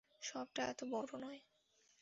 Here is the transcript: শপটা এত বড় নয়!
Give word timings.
শপটা 0.21 0.61
এত 0.71 0.79
বড় 0.91 1.11
নয়! 1.23 1.41